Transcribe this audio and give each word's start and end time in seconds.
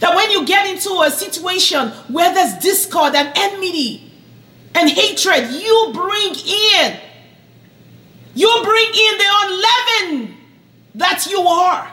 That 0.00 0.14
when 0.14 0.30
you 0.30 0.46
get 0.46 0.66
into 0.66 1.02
a 1.02 1.10
situation 1.10 1.88
where 2.08 2.32
there's 2.34 2.54
discord 2.58 3.14
and 3.14 3.32
enmity 3.36 4.10
and 4.74 4.88
hatred, 4.90 5.50
you 5.50 5.90
bring 5.92 6.34
in, 6.34 6.96
you 8.34 8.60
bring 8.64 8.86
in 8.86 9.18
the 9.18 9.30
unleavened 9.42 10.36
that 10.94 11.26
you 11.30 11.40
are. 11.40 11.90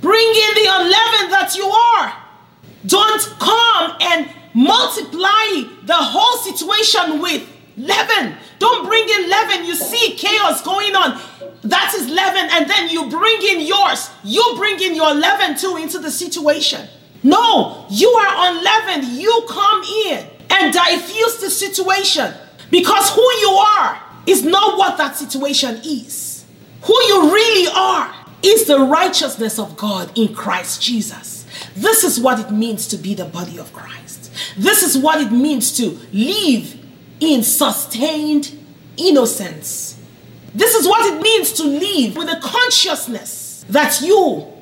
Bring 0.00 0.28
in 0.28 0.54
the 0.54 0.68
unleavened 0.70 1.32
that 1.32 1.54
you 1.56 1.66
are. 1.66 2.22
Don't 2.86 3.22
come 3.38 3.96
and 4.00 4.30
multiply 4.54 5.64
the 5.84 5.96
whole 5.96 6.38
situation 6.38 7.20
with 7.20 7.48
leaven. 7.76 8.36
Don't 8.58 8.86
bring 8.86 9.08
in 9.08 9.28
leaven. 9.28 9.64
You 9.64 9.74
see 9.74 10.14
chaos 10.16 10.62
going 10.62 10.94
on. 10.94 11.20
That 11.62 11.94
is 11.94 12.08
leaven. 12.08 12.48
And 12.52 12.70
then 12.70 12.88
you 12.88 13.08
bring 13.10 13.42
in 13.42 13.60
yours. 13.66 14.10
You 14.24 14.54
bring 14.56 14.80
in 14.80 14.94
your 14.94 15.14
leaven 15.14 15.56
too 15.56 15.76
into 15.76 15.98
the 15.98 16.10
situation. 16.10 16.88
No, 17.22 17.86
you 17.90 18.08
are 18.08 18.50
unleavened. 18.50 19.18
You 19.18 19.44
come 19.48 19.82
in 20.06 20.26
and 20.50 20.72
diffuse 20.72 21.38
the 21.38 21.50
situation 21.50 22.32
because 22.70 23.10
who 23.10 23.22
you 23.40 23.50
are 23.50 24.02
is 24.26 24.44
not 24.44 24.78
what 24.78 24.96
that 24.98 25.16
situation 25.16 25.80
is. 25.84 26.44
Who 26.82 26.94
you 27.04 27.32
really 27.32 27.72
are 27.74 28.14
is 28.42 28.66
the 28.66 28.80
righteousness 28.80 29.58
of 29.58 29.76
God 29.76 30.16
in 30.16 30.34
Christ 30.34 30.82
Jesus. 30.82 31.46
This 31.74 32.04
is 32.04 32.20
what 32.20 32.38
it 32.38 32.50
means 32.50 32.86
to 32.88 32.96
be 32.96 33.14
the 33.14 33.24
body 33.24 33.58
of 33.58 33.72
Christ. 33.72 34.32
This 34.56 34.82
is 34.82 34.98
what 34.98 35.20
it 35.20 35.32
means 35.32 35.76
to 35.78 35.98
live 36.12 36.76
in 37.20 37.42
sustained 37.42 38.56
innocence. 38.96 39.98
This 40.54 40.74
is 40.74 40.86
what 40.86 41.14
it 41.14 41.22
means 41.22 41.52
to 41.52 41.64
live 41.64 42.16
with 42.16 42.28
a 42.28 42.40
consciousness 42.40 43.64
that 43.68 44.00
you 44.00 44.52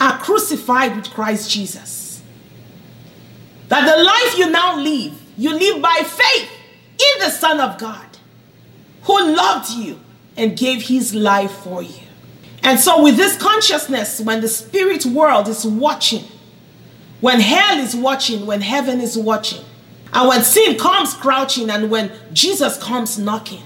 are 0.00 0.18
crucified 0.18 0.96
with 0.96 1.10
Christ 1.10 1.50
Jesus. 1.50 2.22
That 3.68 3.84
the 3.84 4.02
life 4.02 4.38
you 4.38 4.50
now 4.50 4.78
live, 4.78 5.20
you 5.36 5.52
live 5.52 5.82
by 5.82 6.02
faith 6.04 6.50
in 6.98 7.24
the 7.24 7.30
Son 7.30 7.60
of 7.60 7.78
God 7.78 8.06
who 9.02 9.34
loved 9.34 9.70
you 9.70 9.98
and 10.36 10.56
gave 10.56 10.82
his 10.82 11.14
life 11.14 11.50
for 11.50 11.82
you. 11.82 12.02
And 12.62 12.78
so, 12.78 13.02
with 13.02 13.16
this 13.16 13.36
consciousness, 13.36 14.20
when 14.20 14.40
the 14.40 14.48
spirit 14.48 15.06
world 15.06 15.48
is 15.48 15.64
watching, 15.64 16.24
when 17.20 17.40
hell 17.40 17.78
is 17.78 17.94
watching, 17.94 18.46
when 18.46 18.60
heaven 18.60 19.00
is 19.00 19.16
watching, 19.16 19.64
and 20.12 20.28
when 20.28 20.42
sin 20.42 20.78
comes 20.78 21.14
crouching, 21.14 21.70
and 21.70 21.90
when 21.90 22.12
Jesus 22.32 22.76
comes 22.82 23.18
knocking, 23.18 23.62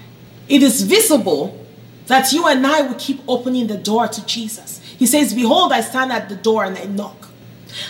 it 0.48 0.62
is 0.62 0.82
visible 0.82 1.66
that 2.06 2.32
you 2.32 2.46
and 2.46 2.66
I 2.66 2.82
will 2.82 2.96
keep 2.98 3.20
opening 3.26 3.66
the 3.66 3.78
door 3.78 4.08
to 4.08 4.26
Jesus. 4.26 4.80
He 5.02 5.06
says, 5.06 5.34
Behold, 5.34 5.72
I 5.72 5.80
stand 5.80 6.12
at 6.12 6.28
the 6.28 6.36
door 6.36 6.62
and 6.62 6.78
I 6.78 6.84
knock. 6.84 7.26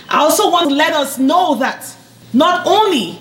I 0.09 0.21
also 0.21 0.51
want 0.51 0.71
to 0.71 0.75
let 0.75 0.95
us 0.95 1.19
know 1.19 1.57
that 1.57 1.95
not 2.33 2.67
only 2.67 3.21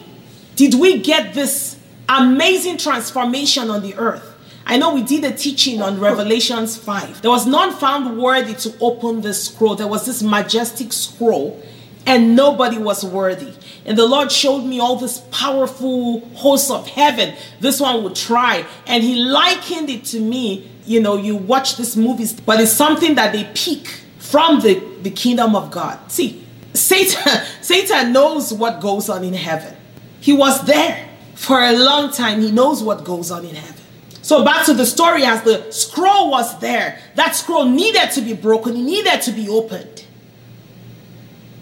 did 0.56 0.76
we 0.76 1.00
get 1.00 1.34
this 1.34 1.78
amazing 2.08 2.78
transformation 2.78 3.70
on 3.70 3.82
the 3.82 3.96
earth, 3.96 4.34
I 4.66 4.78
know 4.78 4.94
we 4.94 5.04
did 5.04 5.26
a 5.26 5.36
teaching 5.36 5.82
on 5.82 6.00
Revelations 6.00 6.78
5. 6.78 7.22
There 7.22 7.32
was 7.32 7.46
none 7.46 7.74
found 7.74 8.18
worthy 8.18 8.54
to 8.54 8.74
open 8.80 9.20
the 9.20 9.34
scroll. 9.34 9.76
There 9.76 9.90
was 9.90 10.06
this 10.06 10.24
majestic 10.24 10.94
scroll, 10.94 11.62
and 12.06 12.34
nobody 12.34 12.78
was 12.78 13.04
worthy. 13.04 13.52
And 13.86 13.98
the 13.98 14.06
Lord 14.06 14.32
showed 14.32 14.62
me 14.62 14.80
all 14.80 14.96
this 14.96 15.20
powerful 15.32 16.22
hosts 16.36 16.72
of 16.72 16.88
heaven. 16.88 17.36
This 17.60 17.82
one 17.82 18.06
would 18.06 18.16
try. 18.16 18.66
And 18.88 19.04
He 19.04 19.16
likened 19.16 19.90
it 19.90 20.06
to 20.06 20.22
me. 20.22 20.70
You 20.92 21.00
know, 21.00 21.16
you 21.16 21.38
watch 21.38 21.78
these 21.78 21.96
movies, 21.96 22.34
but 22.34 22.60
it's 22.60 22.74
something 22.74 23.16
that 23.16 23.32
they 23.32 23.46
peek 23.56 23.88
from 24.18 24.60
the, 24.60 24.76
the 25.02 25.10
kingdom 25.10 25.56
of 25.56 25.72
God. 25.72 26.12
See, 26.12 26.46
Satan, 26.74 27.44
Satan 27.62 28.12
knows 28.12 28.54
what 28.54 28.82
goes 28.82 29.08
on 29.10 29.24
in 29.24 29.34
heaven. 29.34 29.74
He 30.20 30.34
was 30.34 30.66
there 30.66 31.08
for 31.36 31.62
a 31.62 31.72
long 31.72 32.12
time. 32.12 32.42
He 32.42 32.52
knows 32.52 32.84
what 32.84 33.06
goes 33.06 33.32
on 33.32 33.46
in 33.46 33.56
heaven. 33.56 33.82
So 34.22 34.44
back 34.44 34.66
to 34.66 34.74
the 34.74 34.86
story 34.86 35.24
as 35.24 35.42
the 35.44 35.72
scroll 35.72 36.30
was 36.30 36.60
there, 36.60 37.00
that 37.16 37.36
scroll 37.36 37.66
needed 37.66 38.12
to 38.12 38.22
be 38.22 38.34
broken, 38.34 38.76
it 38.76 38.84
needed 38.84 39.22
to 39.24 39.32
be 39.32 39.48
opened. 39.48 40.06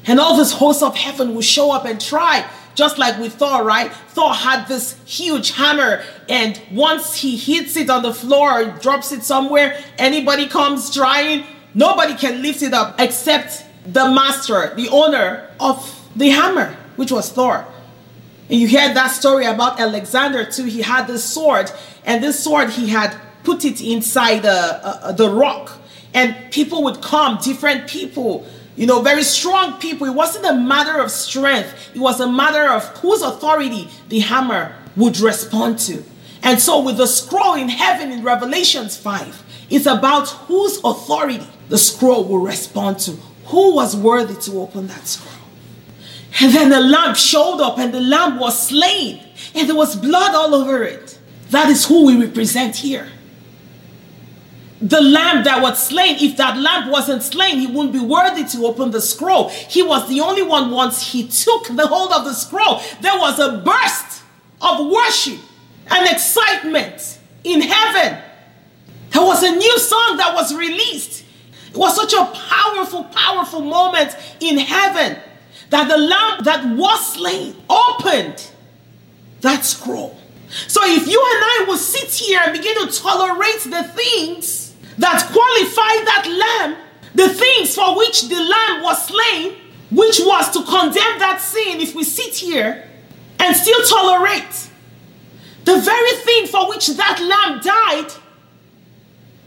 And 0.06 0.20
all 0.20 0.38
this 0.38 0.54
host 0.54 0.82
of 0.82 0.96
heaven 0.96 1.36
will 1.36 1.42
show 1.42 1.72
up 1.72 1.86
and 1.86 2.02
try, 2.02 2.50
just 2.76 2.98
like 2.98 3.20
with 3.20 3.34
Thor, 3.34 3.64
right? 3.64 3.92
Thor 4.10 4.34
had 4.34 4.68
this 4.68 4.96
huge 5.06 5.52
hammer, 5.52 6.04
and 6.28 6.62
once 6.72 7.16
he 7.16 7.36
hits 7.36 7.76
it 7.76 7.90
on 7.90 8.04
the 8.04 8.14
floor 8.14 8.62
or 8.62 8.66
drops 8.80 9.12
it 9.12 9.24
somewhere, 9.24 9.78
anybody 9.98 10.48
comes 10.48 10.94
trying, 10.94 11.44
nobody 11.74 12.16
can 12.16 12.42
lift 12.42 12.62
it 12.62 12.74
up 12.74 13.00
except 13.00 13.66
the 13.86 14.12
master, 14.12 14.74
the 14.76 14.90
owner 14.90 15.50
of 15.60 16.10
the 16.16 16.30
hammer, 16.30 16.76
which 16.96 17.12
was 17.12 17.32
Thor. 17.32 17.66
And 18.50 18.60
you 18.60 18.68
hear 18.68 18.94
that 18.94 19.12
story 19.12 19.46
about 19.46 19.80
Alexander 19.80 20.44
too. 20.44 20.66
He 20.66 20.82
had 20.82 21.06
this 21.08 21.24
sword, 21.24 21.72
and 22.04 22.24
this 22.24 22.44
sword 22.44 22.72
he 22.72 22.88
had 22.88 23.16
put 23.44 23.64
it 23.64 23.82
inside 23.82 24.40
the, 24.40 24.50
uh, 24.50 25.12
the 25.12 25.30
rock. 25.30 25.72
And 26.14 26.36
people 26.52 26.84
would 26.84 27.02
come, 27.02 27.38
different 27.44 27.88
people, 27.88 28.48
you 28.80 28.86
know, 28.86 29.02
very 29.02 29.24
strong 29.24 29.78
people. 29.78 30.08
It 30.08 30.14
wasn't 30.14 30.46
a 30.46 30.54
matter 30.54 31.02
of 31.02 31.12
strength, 31.12 31.92
it 31.94 32.00
was 32.00 32.22
a 32.22 32.32
matter 32.32 32.72
of 32.72 32.86
whose 33.00 33.22
authority 33.22 33.90
the 34.08 34.20
hammer 34.20 34.74
would 34.96 35.20
respond 35.20 35.80
to. 35.80 36.02
And 36.44 36.58
so, 36.62 36.82
with 36.82 36.96
the 36.96 37.06
scroll 37.06 37.56
in 37.56 37.68
heaven 37.68 38.10
in 38.10 38.24
Revelations 38.24 38.96
5, 38.96 39.44
it's 39.70 39.86
about 39.86 40.30
whose 40.30 40.80
authority 40.86 41.46
the 41.68 41.78
scroll 41.78 42.24
will 42.24 42.40
respond 42.40 43.00
to. 43.00 43.12
Who 43.48 43.76
was 43.76 43.98
worthy 43.98 44.40
to 44.44 44.62
open 44.62 44.88
that 44.88 45.06
scroll? 45.06 45.34
And 46.40 46.54
then 46.54 46.70
the 46.70 46.80
lamb 46.80 47.16
showed 47.16 47.60
up, 47.60 47.80
and 47.80 47.94
the 47.94 48.00
lamb 48.00 48.40
was 48.40 48.70
slain, 48.70 49.22
and 49.56 49.68
there 49.68 49.76
was 49.76 49.98
blood 49.98 50.34
all 50.34 50.56
over 50.56 50.84
it. 50.84 51.20
That 51.50 51.68
is 51.68 51.86
who 51.86 52.06
we 52.06 52.26
represent 52.26 52.78
here. 52.78 53.10
The 54.82 55.02
lamb 55.02 55.44
that 55.44 55.62
was 55.62 55.88
slain, 55.88 56.18
if 56.20 56.38
that 56.38 56.58
lamb 56.58 56.90
wasn't 56.90 57.22
slain, 57.22 57.60
he 57.60 57.68
wouldn't 57.68 57.92
be 57.92 58.00
worthy 58.00 58.46
to 58.46 58.66
open 58.66 58.92
the 58.92 59.02
scroll. 59.02 59.50
He 59.50 59.84
was 59.84 60.08
the 60.08 60.22
only 60.22 60.42
one 60.42 60.72
once 60.72 61.12
he 61.12 61.28
took 61.28 61.68
the 61.68 61.88
hold 61.88 62.14
of 62.14 62.24
the 62.24 62.34
scroll. 62.34 62.82
There 63.02 63.18
was 63.18 63.40
a 63.40 63.58
burst 63.58 64.24
of 64.62 64.88
worship 64.90 65.40
and 65.88 66.08
excitement 66.10 67.20
in 67.44 67.62
heaven. 67.62 68.22
There 69.12 69.24
was 69.24 69.44
a 69.44 69.52
new 69.52 69.80
song 69.80 70.18
that 70.18 70.34
was 70.34 70.56
released. 70.56 71.26
It 71.72 71.78
was 71.78 71.96
such 71.96 72.14
a 72.14 72.26
powerful, 72.26 73.04
powerful 73.06 73.62
moment 73.62 74.16
in 74.40 74.58
heaven 74.60 75.18
that 75.72 75.90
the 75.90 75.98
lamb 75.98 76.44
that 76.44 76.78
was 76.78 77.14
slain 77.14 77.56
opened 77.70 78.50
that 79.42 79.66
scroll. 79.66 80.18
So 80.68 80.82
if 80.84 81.08
you 81.08 81.20
and 81.34 81.44
I 81.44 81.66
will 81.68 81.78
sit 81.78 82.10
here 82.10 82.40
and 82.44 82.54
begin 82.54 82.76
to 82.88 82.92
tolerate 82.92 83.62
the 83.66 83.84
things 83.84 84.69
that 85.00 85.24
qualified 85.32 86.04
that 86.08 86.26
lamb, 86.28 86.78
the 87.16 87.30
things 87.30 87.74
for 87.74 87.98
which 87.98 88.28
the 88.28 88.36
lamb 88.36 88.84
was 88.84 89.08
slain, 89.08 89.56
which 89.90 90.20
was 90.20 90.52
to 90.52 90.64
condemn 90.64 91.20
that 91.20 91.40
sin, 91.42 91.80
if 91.82 91.96
we 91.96 92.04
sit 92.04 92.36
here 92.36 92.88
and 93.40 93.56
still 93.56 93.82
tolerate 93.88 94.70
the 95.64 95.80
very 95.80 96.16
thing 96.24 96.48
for 96.48 96.70
which 96.70 96.88
that 96.88 97.20
lamb 97.20 97.62
died, 97.62 98.12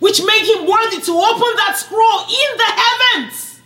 which 0.00 0.24
made 0.24 0.44
him 0.46 0.66
worthy 0.66 1.00
to 1.00 1.12
open 1.12 1.52
that 1.56 1.76
scroll 1.76 2.20
in 2.26 2.56
the 2.56 2.70
heavens 2.82 3.60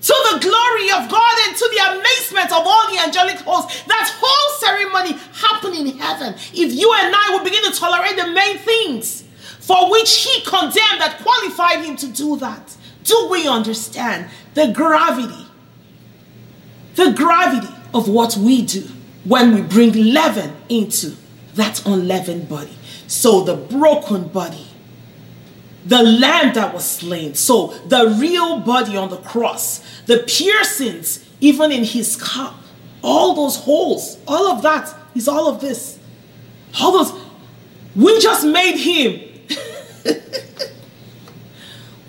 to 0.00 0.14
the 0.32 0.38
glory 0.40 0.88
of 0.96 1.10
God 1.10 1.34
and 1.46 1.56
to 1.56 1.68
the 1.74 1.98
amazement 1.98 2.50
of 2.52 2.62
all 2.64 2.90
the 2.90 3.00
angelic 3.04 3.36
hosts. 3.40 3.82
That 3.84 4.10
whole 4.18 4.58
ceremony 4.58 5.18
happened 5.34 5.74
in 5.74 5.98
heaven. 5.98 6.34
If 6.54 6.72
you 6.72 6.94
and 7.02 7.14
I 7.14 7.30
will 7.30 7.44
begin 7.44 7.62
to 7.64 7.78
tolerate 7.78 8.16
the 8.16 8.28
main 8.28 8.58
things 8.58 9.24
for 9.68 9.90
which 9.90 10.24
He 10.24 10.40
condemned 10.40 11.00
that 11.00 11.20
qualified 11.22 11.84
Him 11.84 11.94
to 11.96 12.08
do 12.08 12.36
that, 12.38 12.74
do 13.04 13.28
we 13.30 13.46
understand 13.46 14.30
the 14.54 14.72
gravity? 14.72 15.46
The 16.94 17.12
gravity 17.12 17.72
of 17.92 18.08
what 18.08 18.36
we 18.38 18.62
do 18.62 18.88
when 19.24 19.54
we 19.54 19.60
bring 19.60 19.92
leaven 19.92 20.56
into 20.70 21.16
that 21.54 21.86
unleavened 21.86 22.48
body. 22.48 22.76
So 23.06 23.42
the 23.42 23.56
broken 23.56 24.28
body 24.28 24.68
the 25.88 26.02
lamb 26.02 26.52
that 26.52 26.74
was 26.74 26.84
slain. 26.84 27.34
So 27.34 27.68
the 27.86 28.14
real 28.20 28.60
body 28.60 28.96
on 28.96 29.08
the 29.08 29.16
cross, 29.16 29.82
the 30.04 30.18
piercings, 30.18 31.24
even 31.40 31.72
in 31.72 31.82
his 31.82 32.14
cup, 32.14 32.54
all 33.02 33.34
those 33.34 33.56
holes, 33.56 34.18
all 34.26 34.48
of 34.48 34.62
that 34.62 34.94
is 35.14 35.28
all 35.28 35.48
of 35.48 35.62
this. 35.62 35.98
All 36.78 36.92
those, 36.92 37.18
we 37.96 38.20
just 38.20 38.44
made 38.44 38.76
him. 38.76 39.27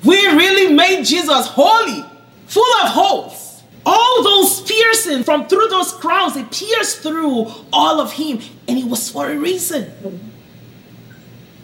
We 0.04 0.28
really 0.28 0.74
made 0.74 1.04
Jesus 1.04 1.48
holy, 1.48 2.04
full 2.48 2.74
of 2.84 2.90
holes. 2.90 3.64
All 3.86 4.24
those 4.24 4.62
piercings 4.62 5.26
from 5.26 5.48
through 5.48 5.68
those 5.68 5.94
crowns, 5.94 6.36
it 6.36 6.52
pierced 6.52 7.00
through 7.02 7.48
all 7.72 8.00
of 8.00 8.12
him, 8.12 8.40
and 8.68 8.78
it 8.78 8.86
was 8.86 9.10
for 9.10 9.30
a 9.30 9.38
reason. 9.38 9.92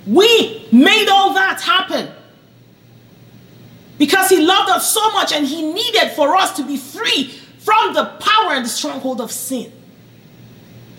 We 0.08 0.68
made 0.72 1.08
all 1.10 1.34
that 1.34 1.62
happen. 1.62 2.12
Because 3.98 4.30
he 4.30 4.40
loved 4.46 4.70
us 4.70 4.94
so 4.94 5.12
much 5.12 5.34
and 5.34 5.46
he 5.46 5.62
needed 5.72 6.12
for 6.12 6.36
us 6.36 6.56
to 6.58 6.64
be 6.66 6.78
free 6.78 7.28
from 7.60 7.94
the 7.94 8.06
power 8.20 8.52
and 8.52 8.66
the 8.66 8.70
stronghold 8.70 9.22
of 9.22 9.32
sin. 9.32 9.72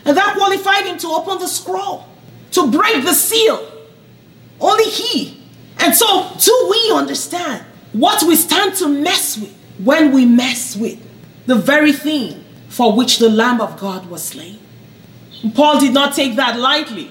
And 0.05 0.17
that 0.17 0.35
qualified 0.37 0.87
him 0.87 0.99
to 0.99 1.09
open 1.09 1.39
the 1.39 1.49
scroll, 1.49 2.07
to 2.53 2.71
break 2.71 3.05
the 3.05 3.13
seal. 3.13 3.71
Only 4.61 4.85
he. 4.85 5.43
And 5.79 5.95
so, 5.95 6.31
do 6.39 6.69
we 6.71 6.93
understand 6.93 7.65
what 7.93 8.23
we 8.23 8.37
stand 8.37 8.75
to 8.77 8.89
mess 8.89 9.39
with 9.39 9.55
when 9.79 10.13
we 10.13 10.25
mess 10.25 10.77
with 10.77 11.01
the 11.47 11.55
very 11.55 11.93
thing 11.93 12.45
for 12.69 12.97
which 12.97 13.19
the 13.19 13.29
Lamb 13.29 13.61
of 13.61 13.79
God 13.79 14.09
was 14.09 14.25
slain? 14.25 14.59
Paul 15.55 15.79
did 15.81 15.93
not 15.93 16.15
take 16.15 16.37
that 16.37 16.59
lightly. 16.59 17.11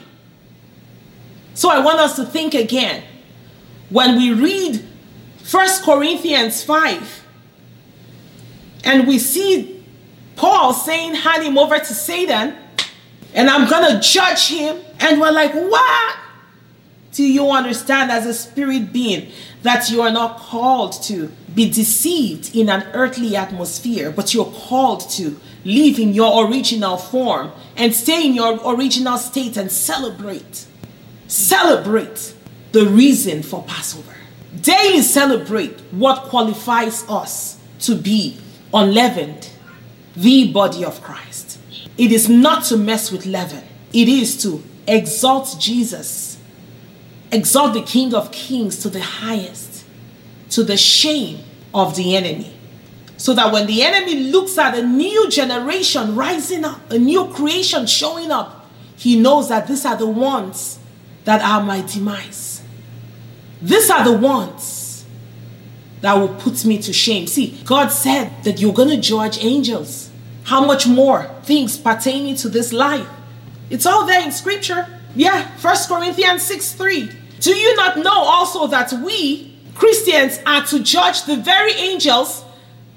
So 1.54 1.70
I 1.70 1.80
want 1.80 2.00
us 2.00 2.16
to 2.18 2.26
think 2.26 2.54
again. 2.54 3.04
When 3.90 4.18
we 4.18 4.34
read 4.34 4.84
1 5.50 5.68
Corinthians 5.84 6.64
5 6.64 7.24
and 8.84 9.08
we 9.08 9.20
see 9.20 9.84
Paul 10.36 10.74
saying, 10.74 11.16
hand 11.16 11.44
him 11.44 11.58
over 11.58 11.78
to 11.78 11.86
Satan, 11.86 12.56
and 13.34 13.50
I'm 13.50 13.68
to 13.70 14.00
judge 14.00 14.48
him. 14.48 14.78
And 15.00 15.20
we're 15.20 15.32
like, 15.32 15.54
what? 15.54 16.18
Do 17.16 17.24
you 17.24 17.50
understand 17.50 18.12
as 18.12 18.26
a 18.26 18.34
spirit 18.34 18.92
being 18.92 19.32
that 19.64 19.90
you 19.90 20.02
are 20.02 20.12
not 20.12 20.38
called 20.38 21.02
to 21.04 21.32
be 21.56 21.70
deceived 21.70 22.54
in 22.54 22.68
an 22.68 22.86
earthly 22.94 23.38
atmosphere, 23.38 24.12
but 24.12 24.34
you're 24.34 24.52
called 24.52 25.10
to 25.12 25.40
live 25.64 25.98
in 25.98 26.14
your 26.14 26.46
original 26.46 26.98
form 26.98 27.54
and 27.78 27.94
stay 27.94 28.26
in 28.26 28.34
your 28.34 28.60
original 28.70 29.18
state 29.18 29.56
and 29.56 29.72
celebrate. 29.72 30.66
Celebrate 31.30 32.36
the 32.74 32.86
reason 32.86 33.44
for 33.44 33.64
Passover. 33.64 34.16
Daily 34.62 35.02
celebrate 35.02 35.80
what 35.92 36.24
qualifies 36.24 37.06
us 37.08 37.58
to 37.80 37.96
be 37.96 38.38
unleavened, 38.74 39.50
the 40.18 40.52
body 40.52 40.84
of 40.84 41.02
Christ. 41.02 41.60
It 41.98 42.12
is 42.12 42.28
not 42.28 42.66
to 42.66 42.76
mess 42.76 43.10
with 43.10 43.26
leaven, 43.26 43.64
it 43.94 44.10
is 44.10 44.42
to 44.44 44.62
exalt 44.86 45.56
Jesus, 45.62 46.35
exalt 47.36 47.74
the 47.74 47.82
King 47.82 48.14
of 48.14 48.32
Kings 48.32 48.80
to 48.80 48.90
the 48.90 49.02
highest, 49.02 49.86
to 50.52 50.64
the 50.64 50.78
shame 50.78 51.40
of 51.74 51.96
the 51.96 52.16
enemy. 52.16 52.52
So 53.18 53.34
that 53.34 53.52
when 53.52 53.68
the 53.68 53.82
enemy 53.84 54.16
looks 54.32 54.58
at 54.58 54.78
a 54.78 54.84
new 54.84 55.30
generation 55.30 56.16
rising 56.16 56.66
up, 56.66 56.92
a 56.92 56.98
new 56.98 57.28
creation 57.28 57.86
showing 57.86 58.32
up, 58.32 58.70
he 58.98 59.20
knows 59.20 59.50
that 59.50 59.68
these 59.68 59.86
are 59.86 59.98
the 59.98 60.08
ones 60.08 60.80
that 61.26 61.42
are 61.42 61.64
my 61.64 61.82
demise. 61.82 62.62
These 63.62 63.90
are 63.90 64.04
the 64.04 64.18
ones 64.18 65.06
that 66.02 66.14
will 66.14 66.36
put 66.36 66.64
me 66.66 66.82
to 66.82 66.94
shame. 66.94 67.28
See, 67.28 67.58
God 67.66 67.88
said 67.90 68.32
that 68.44 68.60
you're 68.60 68.74
going 68.74 68.90
to 68.90 68.98
judge 68.98 69.44
angels. 69.44 70.12
How 70.44 70.64
much 70.64 70.86
more 70.86 71.24
things 71.44 71.78
pertaining 71.78 72.36
to 72.38 72.50
this 72.50 72.72
life? 72.72 73.08
It's 73.70 73.86
all 73.86 74.06
there 74.06 74.22
in 74.22 74.32
scripture. 74.32 74.88
Yeah, 75.16 75.48
First 75.58 75.90
Corinthians 75.90 76.44
6 76.44 76.74
3. 76.74 77.10
Do 77.40 77.56
you 77.56 77.76
not 77.76 77.98
know 77.98 78.12
also 78.12 78.68
that 78.68 78.92
we, 78.94 79.58
Christians, 79.76 80.40
are 80.46 80.66
to 80.68 80.80
judge 80.80 81.24
the 81.26 81.38
very 81.38 81.74
angels 81.74 82.44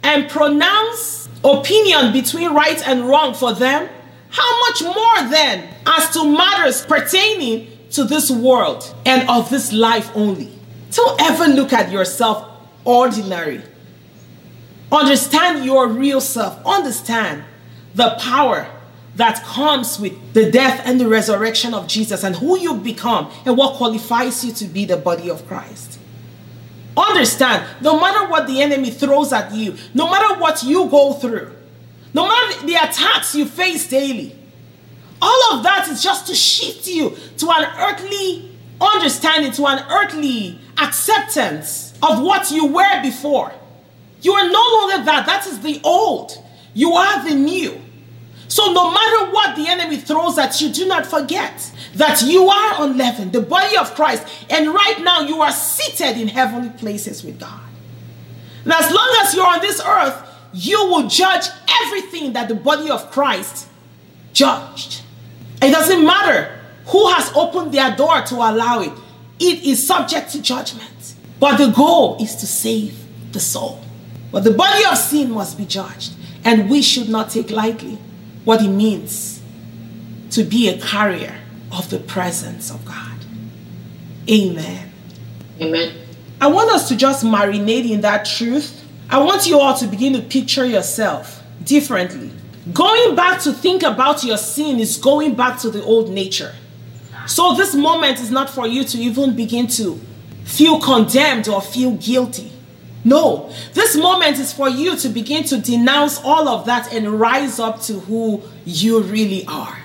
and 0.02 0.28
pronounce 0.30 1.28
opinion 1.44 2.12
between 2.12 2.54
right 2.54 2.86
and 2.86 3.06
wrong 3.08 3.34
for 3.34 3.52
them? 3.52 3.88
How 4.30 4.60
much 4.60 4.82
more 4.82 5.30
then 5.30 5.68
as 5.86 6.10
to 6.10 6.24
matters 6.24 6.84
pertaining 6.84 7.78
to 7.92 8.04
this 8.04 8.30
world 8.30 8.94
and 9.06 9.28
of 9.28 9.50
this 9.50 9.72
life 9.72 10.10
only. 10.14 10.52
Don't 10.90 11.20
ever 11.20 11.46
look 11.46 11.72
at 11.72 11.90
yourself 11.90 12.48
ordinary. 12.84 13.62
Understand 14.90 15.64
your 15.64 15.88
real 15.88 16.20
self. 16.20 16.64
Understand 16.64 17.44
the 17.94 18.16
power 18.20 18.66
that 19.18 19.42
comes 19.44 19.98
with 19.98 20.32
the 20.32 20.50
death 20.50 20.80
and 20.84 21.00
the 21.00 21.08
resurrection 21.08 21.74
of 21.74 21.88
Jesus 21.88 22.22
and 22.22 22.36
who 22.36 22.56
you 22.56 22.74
become 22.74 23.30
and 23.44 23.56
what 23.56 23.74
qualifies 23.74 24.44
you 24.44 24.52
to 24.52 24.64
be 24.64 24.84
the 24.84 24.96
body 24.96 25.28
of 25.28 25.46
Christ. 25.48 25.98
Understand, 26.96 27.64
no 27.82 27.98
matter 28.00 28.28
what 28.28 28.46
the 28.46 28.62
enemy 28.62 28.90
throws 28.90 29.32
at 29.32 29.52
you, 29.52 29.76
no 29.92 30.08
matter 30.08 30.40
what 30.40 30.62
you 30.62 30.88
go 30.88 31.14
through, 31.14 31.52
no 32.14 32.28
matter 32.28 32.64
the 32.64 32.74
attacks 32.74 33.34
you 33.34 33.44
face 33.44 33.88
daily, 33.88 34.36
all 35.20 35.54
of 35.54 35.64
that 35.64 35.88
is 35.90 36.00
just 36.00 36.28
to 36.28 36.34
shift 36.34 36.86
you 36.86 37.10
to 37.38 37.50
an 37.50 37.66
earthly 37.76 38.56
understanding, 38.80 39.50
to 39.50 39.66
an 39.66 39.84
earthly 39.90 40.60
acceptance 40.78 41.92
of 42.04 42.22
what 42.22 42.52
you 42.52 42.66
were 42.66 43.02
before. 43.02 43.52
You 44.22 44.32
are 44.34 44.48
no 44.48 44.62
longer 44.74 45.04
that. 45.04 45.26
That 45.26 45.44
is 45.48 45.60
the 45.60 45.80
old. 45.82 46.32
You 46.72 46.92
are 46.92 47.28
the 47.28 47.34
new. 47.34 47.80
So, 48.48 48.72
no 48.72 48.90
matter 48.90 49.30
what 49.30 49.56
the 49.56 49.68
enemy 49.68 49.98
throws 49.98 50.38
at 50.38 50.58
you, 50.60 50.70
do 50.70 50.86
not 50.86 51.04
forget 51.04 51.70
that 51.94 52.22
you 52.22 52.48
are 52.48 52.82
unleavened, 52.82 53.32
the 53.32 53.42
body 53.42 53.76
of 53.76 53.94
Christ, 53.94 54.26
and 54.48 54.72
right 54.72 54.96
now 55.02 55.20
you 55.20 55.42
are 55.42 55.52
seated 55.52 56.18
in 56.18 56.28
heavenly 56.28 56.70
places 56.70 57.22
with 57.22 57.38
God. 57.38 57.60
And 58.64 58.72
as 58.72 58.90
long 58.90 59.16
as 59.20 59.34
you're 59.34 59.46
on 59.46 59.60
this 59.60 59.82
earth, 59.84 60.24
you 60.54 60.82
will 60.86 61.08
judge 61.08 61.46
everything 61.84 62.32
that 62.32 62.48
the 62.48 62.54
body 62.54 62.90
of 62.90 63.10
Christ 63.10 63.68
judged. 64.32 65.02
It 65.60 65.70
doesn't 65.70 66.04
matter 66.04 66.58
who 66.86 67.06
has 67.12 67.30
opened 67.34 67.72
their 67.72 67.94
door 67.96 68.22
to 68.22 68.34
allow 68.36 68.80
it, 68.80 68.92
it 69.38 69.62
is 69.62 69.86
subject 69.86 70.32
to 70.32 70.42
judgment. 70.42 71.14
But 71.38 71.58
the 71.58 71.70
goal 71.70 72.16
is 72.20 72.34
to 72.36 72.46
save 72.46 72.98
the 73.32 73.40
soul. 73.40 73.80
But 74.32 74.44
the 74.44 74.52
body 74.52 74.84
of 74.90 74.96
sin 74.96 75.30
must 75.30 75.58
be 75.58 75.66
judged, 75.66 76.14
and 76.44 76.70
we 76.70 76.80
should 76.80 77.08
not 77.10 77.30
take 77.30 77.50
lightly 77.50 77.98
what 78.48 78.62
it 78.62 78.68
means 78.68 79.42
to 80.30 80.42
be 80.42 80.70
a 80.70 80.78
carrier 80.80 81.38
of 81.70 81.90
the 81.90 81.98
presence 81.98 82.70
of 82.70 82.82
God. 82.82 83.18
Amen. 84.26 84.90
Amen. 85.60 85.94
I 86.40 86.46
want 86.46 86.70
us 86.70 86.88
to 86.88 86.96
just 86.96 87.26
marinate 87.26 87.90
in 87.90 88.00
that 88.00 88.24
truth. 88.24 88.82
I 89.10 89.18
want 89.18 89.46
you 89.46 89.60
all 89.60 89.76
to 89.76 89.86
begin 89.86 90.14
to 90.14 90.22
picture 90.22 90.64
yourself 90.64 91.42
differently. 91.62 92.30
Going 92.72 93.14
back 93.14 93.42
to 93.42 93.52
think 93.52 93.82
about 93.82 94.24
your 94.24 94.38
sin 94.38 94.78
is 94.78 94.96
going 94.96 95.34
back 95.34 95.58
to 95.58 95.68
the 95.68 95.84
old 95.84 96.08
nature. 96.08 96.54
So 97.26 97.54
this 97.54 97.74
moment 97.74 98.18
is 98.18 98.30
not 98.30 98.48
for 98.48 98.66
you 98.66 98.82
to 98.82 98.96
even 98.96 99.36
begin 99.36 99.66
to 99.76 100.00
feel 100.44 100.80
condemned 100.80 101.48
or 101.48 101.60
feel 101.60 101.96
guilty. 101.96 102.50
No, 103.04 103.50
this 103.74 103.96
moment 103.96 104.38
is 104.38 104.52
for 104.52 104.68
you 104.68 104.96
to 104.96 105.08
begin 105.08 105.44
to 105.44 105.58
denounce 105.58 106.20
all 106.22 106.48
of 106.48 106.66
that 106.66 106.92
and 106.92 107.20
rise 107.20 107.58
up 107.58 107.80
to 107.82 108.00
who 108.00 108.42
you 108.64 109.00
really 109.00 109.46
are. 109.46 109.78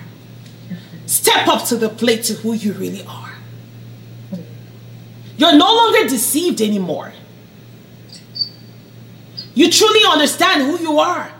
Step 1.06 1.46
up 1.48 1.66
to 1.68 1.76
the 1.76 1.88
plate 1.88 2.24
to 2.24 2.34
who 2.34 2.54
you 2.54 2.72
really 2.72 3.04
are. 3.06 3.32
You're 5.36 5.56
no 5.56 5.66
longer 5.66 6.08
deceived 6.08 6.60
anymore. 6.60 7.12
You 9.54 9.70
truly 9.70 10.00
understand 10.10 10.62
who 10.62 10.78
you 10.82 10.98
are. 10.98 11.30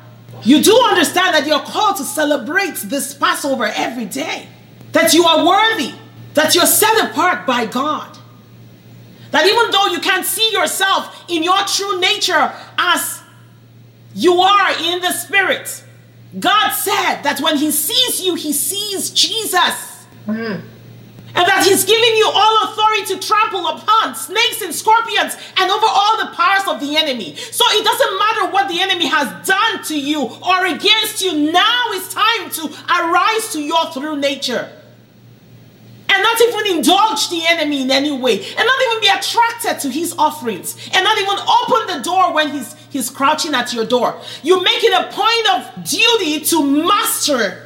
You 0.43 0.63
do 0.63 0.79
understand 0.91 1.35
that 1.35 1.47
you're 1.47 1.61
called 1.61 1.97
to 1.97 2.05
celebrate 2.05 2.77
this 2.77 3.15
Passover 3.15 3.65
every 3.65 4.05
day, 4.05 4.47
that 4.93 5.15
you 5.15 5.25
are 5.25 5.45
worthy, 5.45 5.95
that 6.35 6.55
you're 6.55 6.67
set 6.67 7.11
apart 7.11 7.47
by 7.47 7.67
God. 7.67 8.14
That 9.35 9.47
even 9.47 9.73
though 9.73 9.87
you 9.87 9.99
can't 9.99 10.25
see 10.25 10.53
yourself 10.53 11.25
in 11.29 11.43
your 11.43 11.59
true 11.67 11.99
nature 11.99 12.53
as 12.79 13.21
you 14.15 14.35
are 14.35 14.71
in 14.79 15.01
the 15.01 15.11
spirit, 15.11 15.83
God 16.39 16.71
said 16.71 17.23
that 17.23 17.41
when 17.41 17.57
He 17.57 17.73
sees 17.73 18.25
you, 18.25 18.37
He 18.37 18.53
sees 18.53 19.11
Jesus. 19.11 20.07
Mm 20.27 20.63
and 21.35 21.47
that 21.49 21.67
he's 21.67 21.85
giving 21.85 22.17
you 22.17 22.31
all 22.33 22.65
authority 22.65 23.05
to 23.07 23.19
trample 23.19 23.67
upon 23.67 24.15
snakes 24.15 24.63
and 24.63 24.75
scorpions 24.75 25.37
and 25.57 25.71
over 25.71 25.87
all 25.87 26.19
the 26.19 26.31
powers 26.35 26.67
of 26.69 26.81
the 26.81 26.97
enemy. 26.97 27.35
So 27.35 27.65
it 27.71 27.85
doesn't 27.85 28.19
matter 28.19 28.53
what 28.53 28.69
the 28.69 28.81
enemy 28.81 29.07
has 29.07 29.47
done 29.47 29.83
to 29.85 29.99
you 29.99 30.23
or 30.23 30.67
against 30.67 31.23
you. 31.23 31.51
Now 31.51 31.87
it's 31.91 32.15
time 32.15 32.51
to 32.51 32.63
arise 32.89 33.53
to 33.53 33.61
your 33.61 33.91
true 33.91 34.17
nature. 34.17 34.71
And 36.15 36.23
not 36.23 36.41
even 36.41 36.77
indulge 36.77 37.29
the 37.29 37.43
enemy 37.45 37.83
in 37.83 37.91
any 37.91 38.13
way, 38.13 38.35
and 38.35 38.57
not 38.57 38.83
even 38.87 39.01
be 39.01 39.09
attracted 39.09 39.81
to 39.81 39.91
his 39.91 40.15
offerings, 40.17 40.77
and 40.93 41.03
not 41.03 41.19
even 41.19 41.37
open 41.39 41.97
the 41.97 42.05
door 42.05 42.33
when 42.33 42.51
he's 42.51 42.75
he's 42.91 43.11
crouching 43.11 43.53
at 43.53 43.73
your 43.75 43.85
door. 43.85 44.21
You 44.45 44.63
make 44.63 44.85
it 44.85 44.93
a 44.93 45.11
point 45.11 45.77
of 45.77 45.85
duty 45.85 46.41
to 46.47 46.87
master 46.87 47.61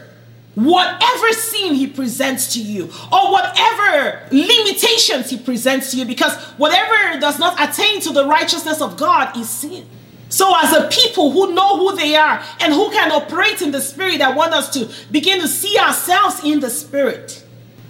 whatever 0.55 1.33
sin 1.33 1.75
he 1.75 1.87
presents 1.87 2.55
to 2.55 2.61
you 2.61 2.85
or 3.13 3.33
whatever 3.33 4.27
limitations 4.33 5.29
he 5.31 5.39
presents 5.39 5.91
to 5.91 5.99
you 5.99 6.07
because 6.07 6.35
whatever 6.57 7.21
does 7.21 7.39
not 7.39 7.55
attain 7.61 8.01
to 8.01 8.13
the 8.13 8.25
righteousness 8.25 8.81
of 8.81 8.97
God 8.97 9.37
is 9.37 9.49
sin. 9.49 9.87
So, 10.31 10.55
as 10.63 10.73
a 10.73 10.89
people 10.89 11.31
who 11.33 11.55
know 11.55 11.79
who 11.79 11.97
they 11.97 12.17
are 12.17 12.43
and 12.61 12.73
who 12.73 12.91
can 12.91 13.13
operate 13.13 13.63
in 13.63 13.73
the 13.73 13.81
spirit, 13.81 14.21
I 14.21 14.35
want 14.35 14.53
us 14.53 14.71
to 14.71 14.89
begin 15.11 15.41
to 15.41 15.49
see 15.49 15.79
ourselves 15.79 16.43
in 16.45 16.61
the 16.61 16.71
spirit. 16.71 17.45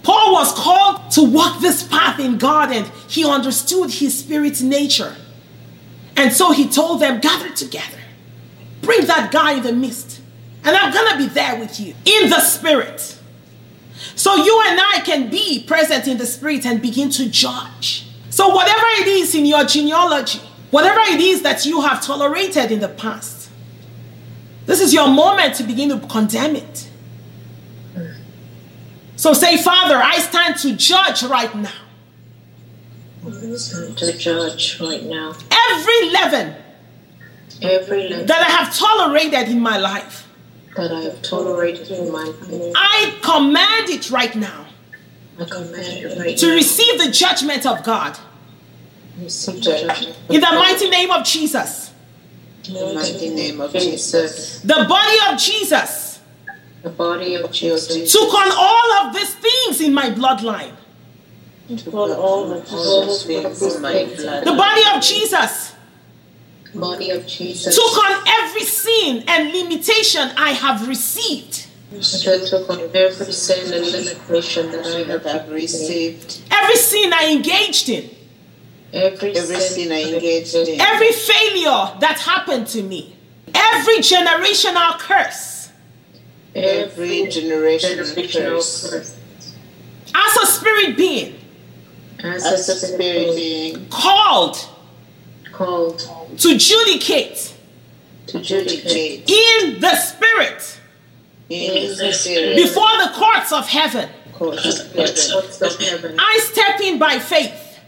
Paul 0.09 0.33
was 0.33 0.51
called 0.53 1.11
to 1.11 1.21
walk 1.21 1.61
this 1.61 1.83
path 1.83 2.19
in 2.19 2.39
God 2.39 2.71
and 2.71 2.87
he 3.07 3.23
understood 3.23 3.91
his 3.91 4.17
spirit's 4.17 4.59
nature. 4.59 5.15
And 6.17 6.33
so 6.33 6.51
he 6.51 6.67
told 6.67 6.99
them, 6.99 7.19
gather 7.19 7.51
together. 7.53 7.99
Bring 8.81 9.05
that 9.05 9.31
guy 9.31 9.57
in 9.57 9.61
the 9.61 9.71
midst. 9.71 10.19
And 10.63 10.75
I'm 10.75 10.91
going 10.91 11.11
to 11.11 11.17
be 11.19 11.27
there 11.27 11.59
with 11.59 11.79
you 11.79 11.93
in 12.05 12.31
the 12.31 12.39
spirit. 12.39 13.19
So 14.15 14.35
you 14.35 14.63
and 14.65 14.79
I 14.81 15.01
can 15.05 15.29
be 15.29 15.63
present 15.63 16.07
in 16.07 16.17
the 16.17 16.25
spirit 16.25 16.65
and 16.65 16.81
begin 16.81 17.11
to 17.11 17.29
judge. 17.29 18.07
So 18.31 18.49
whatever 18.49 18.87
it 19.01 19.07
is 19.07 19.35
in 19.35 19.45
your 19.45 19.63
genealogy, 19.63 20.41
whatever 20.71 21.01
it 21.01 21.21
is 21.21 21.43
that 21.43 21.67
you 21.67 21.81
have 21.81 22.03
tolerated 22.03 22.71
in 22.71 22.79
the 22.79 22.89
past, 22.89 23.51
this 24.65 24.81
is 24.81 24.91
your 24.91 25.07
moment 25.07 25.53
to 25.57 25.63
begin 25.63 25.89
to 25.89 25.99
condemn 26.07 26.55
it. 26.55 26.88
So 29.19 29.33
say, 29.33 29.57
Father, 29.57 29.97
I 29.97 30.17
stand 30.19 30.55
to 30.59 30.73
judge 30.77 31.23
right 31.23 31.53
now. 31.53 31.73
To 33.21 34.13
judge 34.17 34.79
right 34.79 35.03
now. 35.03 35.35
Every 35.51 36.09
leaven 36.09 36.55
Every 37.61 38.07
level 38.07 38.25
that 38.27 38.47
I 38.47 38.49
have 38.49 38.73
tolerated 38.73 39.49
in 39.49 39.59
my 39.59 39.77
life, 39.77 40.25
that 40.77 40.93
I 40.93 41.01
have 41.01 41.21
tolerated 41.21 41.91
in 41.91 42.09
my 42.13 42.23
life, 42.23 42.73
I 42.77 43.13
command 43.21 43.89
it 43.89 44.09
right 44.09 44.33
now 44.37 44.67
I 45.37 45.43
command 45.43 45.75
it 45.75 46.17
right 46.17 46.37
to 46.37 46.47
now. 46.47 46.55
receive 46.55 47.03
the 47.03 47.11
judgment 47.11 47.65
of 47.65 47.83
God. 47.83 48.17
Receive 49.21 49.61
judgment. 49.61 50.17
In 50.29 50.39
the 50.39 50.47
mighty 50.47 50.89
name 50.89 51.11
of 51.11 51.25
Jesus. 51.25 51.91
In 52.69 52.75
the 52.75 52.93
mighty 52.93 53.29
name 53.31 53.59
of 53.59 53.73
Jesus. 53.73 54.61
The 54.61 54.85
body 54.87 55.17
of 55.29 55.37
Jesus 55.37 55.98
The 56.81 56.89
body 56.89 57.35
of 57.35 57.51
Jesus. 57.51 58.11
took 58.11 58.33
on 58.33 58.51
all 58.55 59.07
of 59.07 59.13
these 59.13 59.33
things 59.35 59.81
in 59.81 59.93
my 59.93 60.09
bloodline. 60.09 60.75
Took 61.77 61.93
on 61.93 62.11
all 62.11 62.51
of 62.51 62.69
those 62.69 63.25
things 63.25 63.75
in 63.75 63.81
my 63.81 64.05
blood. 64.15 64.45
The 64.45 64.53
body 64.53 64.81
of 64.95 65.03
Jesus 65.03 65.75
body 66.73 67.09
of 67.11 67.25
Jesus. 67.25 67.75
took 67.75 68.05
on 68.05 68.23
every 68.27 68.63
sin 68.63 69.23
and 69.27 69.51
limitation 69.51 70.29
I 70.37 70.51
have 70.51 70.87
received. 70.87 71.67
took 72.01 72.69
on 72.69 72.81
every 72.93 73.31
sin 73.31 73.73
and 73.73 73.85
limitation 73.85 74.71
that 74.71 74.85
I 74.85 75.11
have 75.11 75.23
have 75.23 75.49
received 75.49 76.41
Every 76.51 76.75
sin 76.75 77.13
I 77.13 77.31
engaged 77.31 77.89
in. 77.89 78.09
Every, 78.91 79.35
every 79.35 79.59
sin 79.59 79.91
I 79.91 80.01
engaged 80.13 80.55
in, 80.55 80.81
Every 80.81 81.11
failure 81.11 81.99
that 81.99 82.19
happened 82.19 82.67
to 82.67 82.81
me. 82.81 83.15
Every 83.53 83.97
generational 83.97 84.97
curse. 84.99 85.58
Every 86.55 87.27
generation 87.27 87.97
generational 87.99 88.33
curse, 88.33 88.89
curse. 88.89 89.53
As 90.15 90.37
a 90.37 90.45
spirit 90.45 90.97
being. 90.97 91.35
As 92.23 92.45
as 92.45 92.69
a 92.69 92.71
a 92.73 92.75
spirit 92.75 93.35
being. 93.35 93.89
called. 93.89 94.69
Called. 95.51 95.99
To 96.37 96.57
judicate 96.57 97.55
to 98.29 98.41
judicate 98.41 99.29
in 99.29 99.79
the 99.79 99.95
spirit. 99.95 100.79
In 101.49 101.97
the 101.97 102.13
spirit. 102.13 102.55
Before 102.55 102.89
the 102.97 103.11
courts 103.13 103.51
of 103.51 103.67
heaven. 103.67 104.09
court 104.33 104.57
the 104.57 104.69
of 104.69 104.95
heaven. 104.95 105.15
courts 105.31 105.61
of 105.61 105.79
heaven. 105.79 106.15
I 106.19 106.39
step 106.43 106.79
in 106.81 106.99
by 106.99 107.19
faith. 107.19 107.79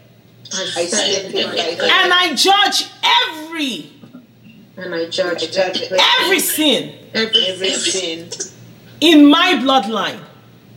I 0.54 0.84
stand 0.84 1.34
in 1.34 1.46
my 1.46 1.56
and 1.56 2.12
I 2.12 2.34
judge 2.34 2.90
every 3.02 3.90
and 4.76 4.94
I 4.94 5.08
judge 5.08 5.50
judge 5.50 5.82
every 5.90 6.40
sin. 6.40 6.94
Every, 7.14 7.46
every 7.46 7.70
sin 7.70 8.28
in 9.02 9.28
my 9.28 9.54
bloodline. 9.54 10.20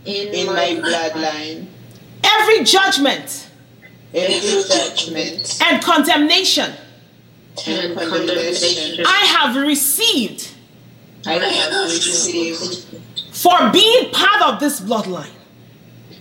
in, 0.06 0.34
in 0.34 0.48
my 0.48 0.70
bloodline, 0.82 1.68
Every 2.24 2.64
judgment 2.64 3.50
every 4.14 4.64
judgment 4.64 5.60
and 5.62 5.84
condemnation 5.84 6.72
and 7.68 7.98
condemnation 7.98 9.06
I 9.06 9.26
have 9.38 9.56
received 9.56 10.50
I 11.26 11.34
have 11.34 11.92
received 11.92 12.86
for 13.34 13.70
being 13.72 14.12
part 14.12 14.42
of 14.42 14.60
this 14.60 14.80
bloodline. 14.80 15.36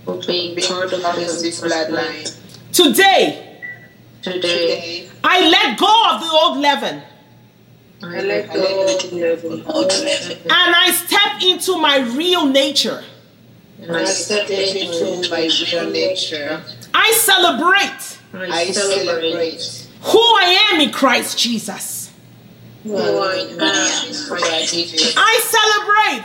for 0.04 0.20
being 0.26 0.56
being 0.56 0.66
part 0.66 0.92
of 0.92 1.00
this 1.14 1.42
this 1.42 1.60
bloodline. 1.60 2.24
Today, 2.72 3.60
Today, 4.22 4.40
Today, 4.40 5.08
I 5.22 5.48
let 5.48 5.78
go 5.78 5.92
of 6.12 6.20
the 6.20 6.30
old 6.30 6.58
leaven 6.58 6.96
I 6.96 6.98
let 6.98 6.98
go 6.98 7.00
of 7.00 7.00
the 7.00 7.93
and 8.12 8.30
I 10.50 10.90
step 10.92 11.42
into 11.42 11.78
my 11.78 11.98
real 12.16 12.46
nature. 12.46 13.02
and 13.80 13.96
I 13.96 14.04
step 14.04 14.50
into 14.50 15.30
my 15.30 15.50
real 15.70 15.90
nature. 15.90 16.62
I 16.92 17.12
celebrate 17.12 18.18
I 18.32 18.70
celebrate 18.72 19.88
who 20.02 20.18
I 20.18 20.70
am 20.72 20.80
in 20.80 20.90
Christ 20.90 21.38
Jesus. 21.38 22.10
who 22.82 22.96
I 22.96 23.36
am 23.36 23.50
in 23.50 24.14
Christ 24.28 24.74
Jesus. 24.74 25.14
I 25.16 25.40
celebrate 25.40 26.24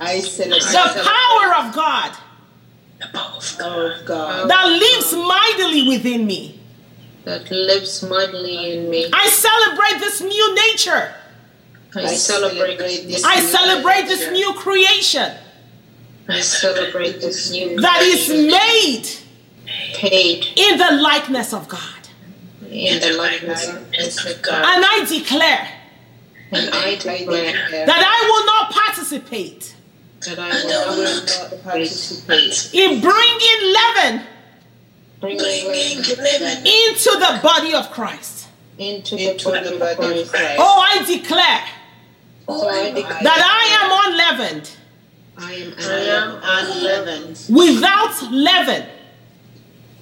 I 0.00 0.20
the 0.20 1.04
power 1.04 1.66
of 1.66 1.74
God 1.74 2.16
of 3.60 4.04
God. 4.06 4.50
that 4.50 4.66
lives 4.66 5.12
mightily 5.14 5.88
within 5.88 6.26
me. 6.26 6.58
That 7.24 7.50
lives 7.50 8.02
mightily 8.02 8.72
in 8.72 8.90
me. 8.90 9.10
I 9.12 9.28
celebrate 9.28 10.00
this 10.00 10.20
new 10.20 10.54
nature. 10.54 11.14
I 11.94 12.06
celebrate 12.14 12.78
this. 12.78 13.24
I 13.24 13.40
new 13.40 13.46
celebrate 13.46 14.06
this 14.06 14.30
new 14.30 14.54
creation 14.54 15.32
I 16.28 16.40
celebrate 16.40 17.20
this 17.20 17.50
new 17.50 17.80
that 17.80 18.02
is 18.02 18.26
creation. 18.26 18.46
made 18.46 19.06
paid 19.94 20.46
in 20.56 20.78
the 20.78 21.02
likeness 21.02 21.52
of 21.52 21.68
God. 21.68 21.80
in 22.70 23.00
the 23.00 23.16
likeness 23.16 23.68
of 23.68 24.42
God. 24.42 24.64
And 24.64 24.84
I 24.84 25.04
declare 25.08 25.68
And 26.52 26.70
I 26.70 26.94
declare 26.94 27.86
that 27.86 28.02
I 28.06 28.28
will 28.30 28.46
not 28.46 28.72
participate 28.72 29.74
that 30.20 30.38
I 30.38 30.50
I 30.50 30.64
will 30.64 30.96
will 30.96 31.04
not 31.04 31.50
not 31.50 31.62
participate 31.64 32.70
in 32.72 33.00
bringing 33.00 33.74
leaven 33.76 34.26
bring 35.22 35.38
into 35.38 37.10
the 37.24 37.40
body 37.42 37.74
of 37.74 37.90
Christ. 37.90 38.48
into 38.76 39.16
into 39.16 39.50
the 39.50 39.76
body 39.78 40.20
of 40.20 40.28
Christ. 40.28 40.56
Oh, 40.58 40.80
I 40.80 41.04
declare 41.06 41.64
So 42.48 42.68
I 42.68 42.90
declare 42.90 43.22
that 43.22 43.40
I 43.40 43.64
am 43.78 43.90
unleavened, 44.12 44.70
I 45.38 45.52
am 45.52 45.74
I 45.78 45.92
am 46.18 46.40
unleavened, 46.42 47.40
without 47.48 48.20
leaven, 48.32 48.86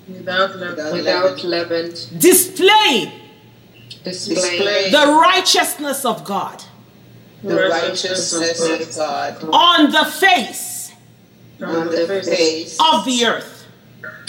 without 0.08 0.56
leaven, 0.56 0.92
without 0.92 1.44
leaven, 1.44 1.90
displaying 2.18 3.12
display 4.02 4.90
the 4.90 5.06
righteousness 5.20 6.06
of 6.06 6.24
God 6.24 6.64
the 7.42 7.68
righteousness 7.68 8.60
of 8.62 8.96
God 8.96 9.44
on 9.52 9.92
the 9.92 10.04
face 10.06 10.92
on 11.62 11.88
the 11.88 12.22
face 12.24 12.78
of 12.80 13.04
the 13.04 13.26
earth. 13.26 13.49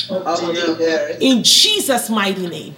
Of 0.09 0.27
of 0.27 0.55
the 0.55 0.75
the 0.77 0.85
earth. 0.85 1.17
In 1.19 1.43
Jesus' 1.43 2.09
mighty 2.09 2.47
name. 2.47 2.75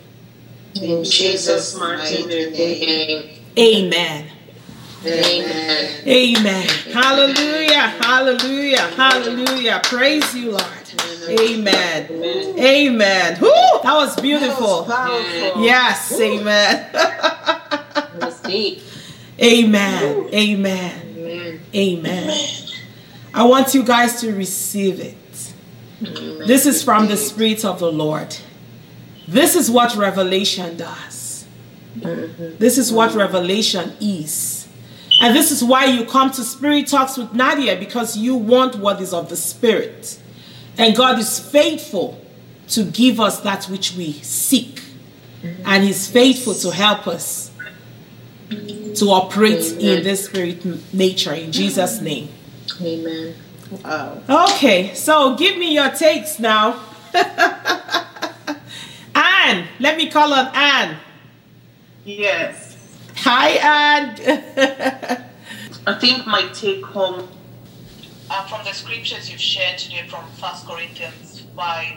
In 0.81 1.03
Jesus' 1.03 1.75
mighty 1.77 2.25
name. 2.25 3.29
Amen. 3.57 4.29
Amen. 5.05 6.07
Amen. 6.07 6.67
Hallelujah. 6.93 7.73
Hallelujah. 7.73 8.77
Hallelujah. 8.77 9.81
Praise 9.83 10.33
you, 10.35 10.51
Lord. 10.51 10.63
Amen. 11.27 12.09
Amen. 12.57 13.41
Woo, 13.41 13.49
that 13.83 13.93
was 13.93 14.19
beautiful. 14.19 14.83
Powerful. 14.85 15.63
Yes. 15.63 16.19
Amen. 16.19 16.89
That's 16.93 18.41
deep. 18.41 18.81
Amen. 19.41 20.29
Amen. 20.33 21.15
Amen. 21.15 21.59
Amen. 21.75 22.37
I 23.33 23.43
want 23.43 23.73
you 23.73 23.83
guys 23.83 24.21
to 24.21 24.33
receive 24.33 24.99
it. 24.99 25.17
This 26.47 26.65
is 26.65 26.83
from 26.83 27.07
the 27.07 27.17
Spirit 27.17 27.63
of 27.65 27.79
the 27.79 27.91
Lord. 27.91 28.35
This 29.27 29.55
is 29.55 29.71
what 29.71 29.95
revelation 29.95 30.77
does. 30.77 31.45
This 31.95 32.77
is 32.77 32.91
what 32.91 33.13
revelation 33.13 33.93
is. 34.01 34.67
And 35.21 35.35
this 35.35 35.51
is 35.51 35.63
why 35.63 35.85
you 35.85 36.05
come 36.05 36.31
to 36.31 36.43
Spirit 36.43 36.87
Talks 36.87 37.17
with 37.17 37.33
Nadia 37.33 37.77
because 37.77 38.17
you 38.17 38.35
want 38.35 38.75
what 38.75 38.99
is 38.99 39.13
of 39.13 39.29
the 39.29 39.37
Spirit. 39.37 40.19
And 40.77 40.95
God 40.95 41.19
is 41.19 41.39
faithful 41.39 42.19
to 42.69 42.83
give 42.83 43.19
us 43.19 43.39
that 43.41 43.65
which 43.65 43.95
we 43.95 44.13
seek. 44.13 44.81
And 45.65 45.83
He's 45.83 46.09
faithful 46.09 46.53
to 46.55 46.71
help 46.71 47.07
us 47.07 47.51
to 48.49 49.05
operate 49.09 49.71
in 49.73 50.03
this 50.03 50.25
spirit 50.25 50.65
nature 50.93 51.33
in 51.33 51.51
Jesus' 51.51 52.01
name. 52.01 52.29
Amen. 52.81 53.35
Wow. 53.83 54.21
Okay, 54.29 54.93
so 54.93 55.35
give 55.35 55.57
me 55.57 55.73
your 55.73 55.89
takes 55.89 56.39
now. 56.39 56.79
Anne, 59.15 59.67
let 59.79 59.97
me 59.97 60.09
call 60.09 60.33
on 60.33 60.51
Anne. 60.53 60.97
Yes. 62.05 62.77
Hi, 63.17 63.49
Anne. 63.51 64.15
I 65.87 65.93
think 65.99 66.25
my 66.25 66.47
take 66.53 66.85
home 66.85 67.27
uh, 68.29 68.47
from 68.47 68.63
the 68.65 68.73
scriptures 68.73 69.29
you've 69.29 69.41
shared 69.41 69.77
today 69.77 70.07
from 70.07 70.23
1 70.23 70.53
Corinthians 70.65 71.43
5 71.55 71.93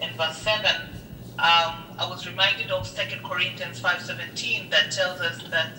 and 0.00 0.16
verse 0.16 0.36
7 0.38 0.96
um, 1.38 1.84
I 1.98 2.06
was 2.08 2.26
reminded 2.26 2.70
of 2.70 2.86
Second 2.86 3.22
Corinthians 3.22 3.78
five 3.78 4.00
seventeen 4.00 4.70
that 4.70 4.90
tells 4.90 5.20
us 5.20 5.42
that 5.50 5.72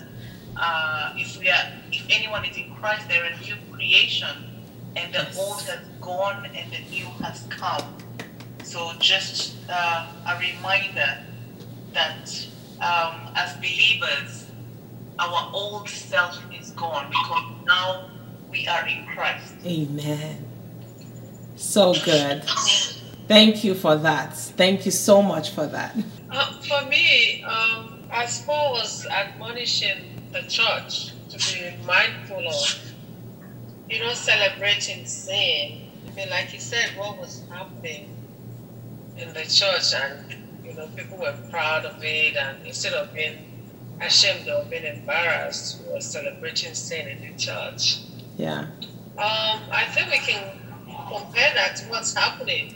uh, 0.56 1.12
if 1.16 1.36
we 1.36 1.48
are, 1.48 1.72
if 1.90 2.06
anyone 2.10 2.44
is 2.44 2.56
in 2.56 2.72
Christ, 2.76 3.08
they're 3.08 3.24
a 3.24 3.36
new 3.40 3.56
creation, 3.72 4.47
and 4.98 5.14
the 5.14 5.18
Yes. 5.18 5.38
old 5.38 5.62
has 5.62 5.80
gone 6.00 6.46
and 6.54 6.72
the 6.72 6.78
new 6.90 7.06
has 7.22 7.44
come. 7.50 7.96
So 8.64 8.92
just 8.98 9.56
uh, 9.70 10.06
a 10.26 10.38
reminder 10.38 11.24
that 11.92 12.46
um, 12.80 13.32
as 13.34 13.54
believers, 13.56 14.46
our 15.18 15.50
old 15.52 15.88
self 15.88 16.38
is 16.60 16.70
gone 16.72 17.06
because 17.10 17.44
now 17.66 18.10
we 18.50 18.66
are 18.68 18.86
in 18.86 19.06
Christ. 19.06 19.54
Amen. 19.64 20.44
So 21.56 21.92
good. 22.04 22.44
Thank 23.26 23.64
you 23.64 23.74
for 23.74 23.96
that. 23.96 24.36
Thank 24.36 24.86
you 24.86 24.92
so 24.92 25.22
much 25.22 25.50
for 25.50 25.66
that. 25.66 25.96
Uh, 26.30 26.60
for 26.62 26.86
me, 26.88 27.42
um, 27.44 28.00
as 28.10 28.42
Paul 28.42 28.72
was 28.74 29.06
admonishing 29.06 29.98
the 30.32 30.42
church 30.42 31.12
to 31.30 31.36
be 31.52 31.74
mindful 31.84 32.46
of, 32.48 32.87
you 33.88 34.00
know, 34.00 34.12
celebrating 34.12 35.04
sin. 35.06 35.78
I 36.06 36.14
mean, 36.14 36.30
like 36.30 36.52
you 36.52 36.60
said, 36.60 36.90
what 36.96 37.18
was 37.18 37.42
happening 37.50 38.10
in 39.16 39.28
the 39.32 39.44
church, 39.44 39.94
and 39.94 40.34
you 40.64 40.74
know, 40.74 40.88
people 40.96 41.18
were 41.18 41.34
proud 41.50 41.84
of 41.84 42.02
it, 42.02 42.36
and 42.36 42.66
instead 42.66 42.92
of 42.92 43.12
being 43.12 43.36
ashamed 44.00 44.48
or 44.48 44.64
being 44.64 44.84
embarrassed, 44.84 45.80
we 45.82 45.92
were 45.92 46.00
celebrating 46.00 46.74
sin 46.74 47.08
in 47.08 47.20
the 47.20 47.38
church. 47.38 47.98
Yeah. 48.36 48.66
Um, 49.16 49.60
I 49.72 49.84
think 49.92 50.10
we 50.10 50.18
can 50.18 50.44
compare 51.08 51.52
that 51.54 51.76
to 51.76 51.84
what's 51.86 52.14
happening 52.14 52.74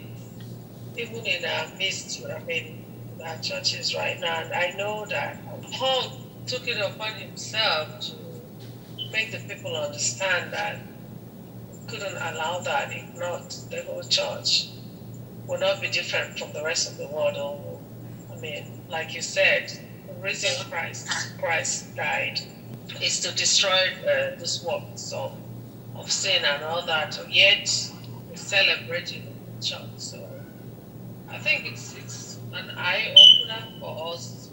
even 0.97 1.25
in 1.25 1.45
our 1.45 1.67
midst, 1.79 2.23
I 2.27 2.43
mean, 2.45 2.85
in 3.15 3.27
our 3.27 3.37
churches 3.39 3.95
right 3.95 4.19
now. 4.21 4.43
And 4.43 4.53
I 4.53 4.73
know 4.77 5.07
that 5.07 5.39
Paul 5.73 6.19
took 6.47 6.67
it 6.69 6.79
upon 6.79 7.15
himself 7.15 8.01
to 8.01 8.15
make 9.11 9.31
the 9.31 9.39
people 9.39 9.77
understand 9.77 10.53
that 10.53 10.79
couldn't 11.89 12.17
allow 12.17 12.61
that. 12.61 12.93
If 12.93 13.19
not, 13.19 13.51
the 13.71 13.83
whole 13.83 14.03
church 14.03 14.69
will 15.47 15.59
not 15.59 15.81
be 15.81 15.89
different 15.89 16.39
from 16.39 16.53
the 16.53 16.63
rest 16.65 16.91
of 16.91 16.99
the 16.99 17.07
world. 17.07 17.37
Or, 17.37 17.81
I 18.33 18.41
mean, 18.41 18.65
like 18.89 19.15
you 19.15 19.23
said, 19.23 19.73
the 20.07 20.15
reason 20.15 20.51
Christ, 20.71 21.09
Christ 21.39 21.95
died 21.97 22.41
is 23.03 23.21
to 23.21 23.35
destroy 23.35 23.93
uh, 24.03 24.37
this 24.39 24.65
works 24.65 25.13
of, 25.13 25.33
of 25.95 26.11
sin 26.11 26.45
and 26.45 26.63
all 26.65 26.85
that. 26.87 27.19
Yet, 27.31 27.93
we 28.31 28.37
celebrate 28.37 29.13
in 29.15 29.23
the 29.25 29.65
church. 29.65 29.99
So, 29.99 30.29
I 31.29 31.39
think 31.39 31.67
it's 31.67 31.97
it's 31.97 32.39
an 32.53 32.71
eye 32.77 33.15
opener 33.17 33.67
for 33.81 34.13
us 34.15 34.51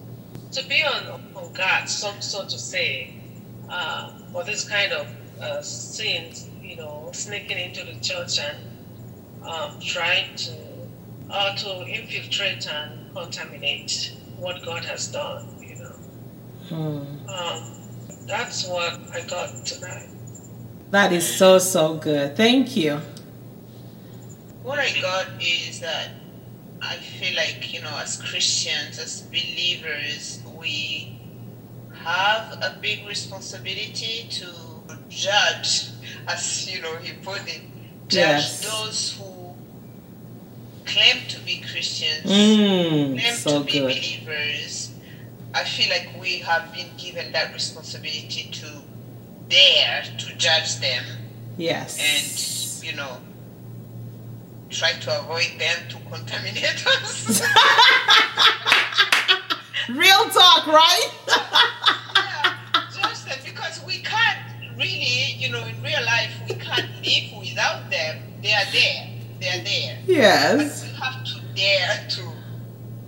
to 0.53 0.65
be 0.67 0.83
on 0.83 1.21
on 1.35 1.51
guard, 1.53 1.89
so 1.89 2.13
so 2.19 2.45
to 2.45 2.57
say, 2.57 3.13
uh, 3.69 4.17
for 4.31 4.43
this 4.45 4.67
kind 4.67 4.93
of 4.93 5.07
uh, 5.41 5.61
sins, 5.61 6.49
you 6.69 6.77
know, 6.77 7.09
sneaking 7.13 7.57
into 7.57 7.83
the 7.83 7.99
church 7.99 8.39
and 8.39 8.57
um, 9.43 9.79
trying 9.81 10.35
to 10.35 10.53
uh, 11.31 11.55
to 11.55 11.85
infiltrate 11.87 12.67
and 12.71 13.13
contaminate 13.15 14.13
what 14.37 14.63
God 14.63 14.85
has 14.85 15.11
done. 15.11 15.47
You 15.59 15.75
know, 15.77 15.95
Hmm. 16.69 17.29
um, 17.29 17.63
that's 18.27 18.67
what 18.67 18.99
I 19.13 19.21
got 19.27 19.65
tonight. 19.65 20.09
That 20.91 21.13
is 21.13 21.27
so, 21.37 21.59
so 21.59 21.95
good. 21.95 22.35
Thank 22.35 22.75
you. 22.75 23.01
What 24.63 24.79
I 24.79 24.89
got 25.01 25.27
is 25.41 25.79
that 25.81 26.09
I 26.81 26.97
feel 26.97 27.35
like, 27.35 27.73
you 27.73 27.81
know, 27.81 27.97
as 28.01 28.21
Christians, 28.21 28.99
as 28.99 29.21
believers, 29.23 30.41
we 30.59 31.19
have 31.93 32.53
a 32.61 32.77
big 32.81 33.07
responsibility 33.07 34.27
to 34.31 34.47
judge, 35.09 35.98
as, 36.29 36.69
you 36.73 36.81
know, 36.81 36.95
he 36.97 37.13
put 37.13 37.41
it, 37.47 37.61
judge 38.07 38.21
Yes. 38.45 38.61
those 38.61 39.17
who 39.17 39.53
claim 40.85 41.17
to 41.27 41.39
be 41.41 41.61
Christians, 41.71 42.25
Mm, 42.25 43.19
claim 43.19 43.33
so 43.35 43.59
to 43.59 43.65
be 43.65 43.71
good. 43.79 43.87
believers. 43.95 44.91
I 45.53 45.63
feel 45.63 45.89
like 45.89 46.09
we 46.21 46.39
have 46.39 46.71
been 46.73 46.89
given 46.97 47.31
that 47.31 47.53
responsibility 47.53 48.49
to 48.51 48.67
dare 49.49 50.03
to 50.19 50.35
judge 50.35 50.75
them 50.79 51.03
Yes. 51.57 51.97
and 51.99 52.85
you 52.87 52.95
know 52.95 53.17
try 54.69 54.93
to 54.93 55.19
avoid 55.19 55.51
them 55.57 55.77
to 55.89 55.97
contaminate 56.11 56.85
us 56.85 57.41
Real 59.89 60.25
talk, 60.29 60.67
right? 60.67 61.09
you 65.39 65.49
know 65.51 65.63
in 65.65 65.81
real 65.81 66.03
life 66.05 66.31
we 66.47 66.55
can't 66.55 66.89
live 67.05 67.39
without 67.39 67.89
them 67.89 68.17
they 68.43 68.53
are 68.53 68.69
there 68.71 69.07
they 69.39 69.47
are 69.49 69.63
there 69.63 69.97
but 70.05 70.13
yes. 70.15 70.83
we 70.83 70.89
have 70.99 71.23
to 71.23 71.39
dare 71.55 72.07
to 72.09 72.21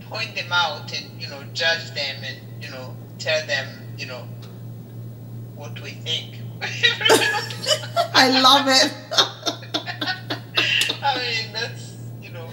point 0.10 0.36
them 0.36 0.52
out 0.52 0.92
and 0.98 1.22
you 1.22 1.28
know 1.30 1.42
judge 1.54 1.92
them 1.94 2.16
and 2.24 2.64
you 2.64 2.70
know 2.70 2.96
tell 3.20 3.46
them 3.48 3.68
you 3.98 4.06
know 4.06 4.24
what 5.56 5.80
we 5.82 5.92
think 5.92 6.36
I 8.14 8.40
love 8.40 8.68
it. 8.68 8.94
I 11.04 11.18
mean, 11.18 11.54
that's, 11.54 11.98
you 12.22 12.30
know, 12.30 12.48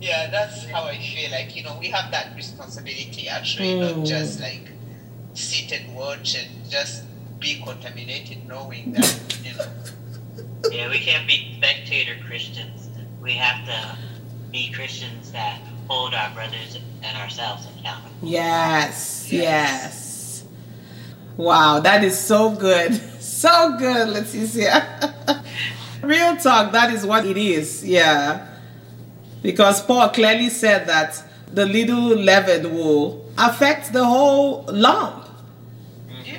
yeah, 0.00 0.30
that's 0.30 0.64
how 0.70 0.84
I 0.84 0.96
feel. 0.96 1.30
Like, 1.30 1.54
you 1.54 1.62
know, 1.62 1.76
we 1.78 1.88
have 1.88 2.10
that 2.10 2.34
responsibility 2.34 3.28
actually, 3.28 3.74
Mm. 3.74 3.96
not 3.98 4.06
just 4.06 4.40
like 4.40 4.70
sit 5.34 5.72
and 5.72 5.94
watch 5.94 6.36
and 6.36 6.70
just 6.70 7.04
be 7.44 7.60
contaminated 7.62 8.48
knowing 8.48 8.92
that, 8.92 9.38
you 9.44 9.52
know. 9.54 9.66
Yeah, 10.70 10.88
we 10.88 10.98
can't 10.98 11.28
be 11.28 11.54
spectator 11.58 12.14
Christians. 12.26 12.88
We 13.22 13.32
have 13.34 13.66
to 13.66 13.98
be 14.50 14.72
Christians 14.72 15.30
that 15.32 15.60
hold 15.88 16.14
our 16.14 16.32
brothers 16.32 16.78
and 17.02 17.16
ourselves 17.18 17.66
accountable. 17.78 18.10
Yes, 18.22 19.28
Yes. 19.30 19.32
yes. 19.32 20.44
Wow, 21.36 21.80
that 21.80 22.02
is 22.02 22.18
so 22.18 22.50
good. 22.50 23.00
So 23.24 23.76
good, 23.78 24.08
Leticia. 24.08 25.42
Real 26.02 26.36
talk, 26.36 26.72
that 26.72 26.92
is 26.94 27.04
what 27.04 27.26
it 27.26 27.36
is. 27.36 27.84
Yeah. 27.84 28.46
Because 29.42 29.82
Paul 29.82 30.08
clearly 30.10 30.48
said 30.50 30.86
that 30.86 31.22
the 31.52 31.66
little 31.66 32.14
leaven 32.16 32.72
will 32.74 33.26
affect 33.36 33.92
the 33.92 34.04
whole 34.04 34.64
lump. 34.70 35.23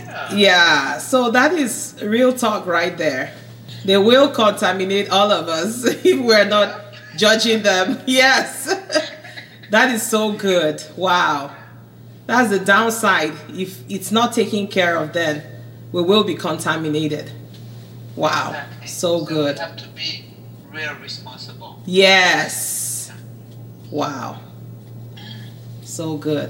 Yeah. 0.06 0.34
Yeah, 0.34 0.98
so 0.98 1.32
that 1.32 1.54
is 1.54 1.96
real 2.04 2.34
talk 2.34 2.66
right 2.66 2.98
there. 2.98 3.34
They 3.86 3.98
will 3.98 4.30
contaminate 4.30 5.10
all 5.10 5.32
of 5.32 5.48
us 5.48 5.84
if 6.06 6.20
we're 6.20 6.46
not 6.46 6.82
judging 7.18 7.64
them. 7.64 8.00
Yes. 8.08 8.66
that 9.72 9.92
is 9.92 10.08
so 10.08 10.32
good. 10.34 10.84
Wow. 10.96 11.56
That's 12.28 12.50
the 12.50 12.60
downside. 12.60 13.34
If 13.50 13.84
it's 13.90 14.12
not 14.12 14.34
taken 14.34 14.68
care 14.68 14.98
of, 14.98 15.14
then 15.14 15.44
we 15.92 16.02
will 16.02 16.24
be 16.24 16.36
contaminated. 16.36 17.32
Wow. 18.16 18.50
Exactly. 18.50 18.88
So 18.88 19.26
good. 19.26 19.56
We 19.56 19.62
have 19.62 19.78
to 19.78 19.88
be 19.90 20.26
real 20.72 20.96
responsible. 20.96 21.82
Yes. 21.86 23.12
Wow. 23.92 24.40
So 25.84 26.18
good. 26.18 26.50